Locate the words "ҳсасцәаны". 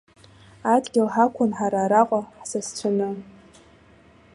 2.39-3.09